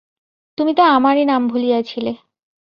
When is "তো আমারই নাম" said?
0.73-1.41